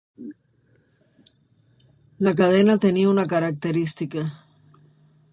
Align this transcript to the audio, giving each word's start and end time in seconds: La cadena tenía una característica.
La 2.17 2.33
cadena 2.33 2.79
tenía 2.79 3.07
una 3.07 3.27
característica. 3.27 4.43